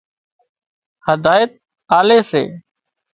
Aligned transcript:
هدايت 1.07 1.51
آلي 1.99 2.17
سي 2.29 2.43